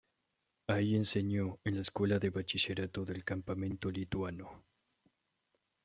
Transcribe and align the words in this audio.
Ahí 0.65 0.95
enseñó 0.95 1.59
en 1.63 1.75
la 1.75 1.81
escuela 1.81 2.17
de 2.17 2.31
bachillerato 2.31 3.05
del 3.05 3.23
campamento 3.23 3.91
lituano. 3.91 4.63